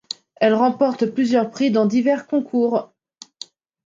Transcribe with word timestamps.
Elle 0.37 0.55
remporte 0.55 1.05
plusieurs 1.05 1.51
prix 1.51 1.69
dans 1.69 1.85
divers 1.85 2.25
concours. 2.25 2.91